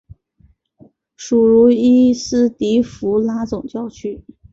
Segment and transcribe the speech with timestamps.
[1.15, 4.23] 属茹伊斯迪福拉总教区。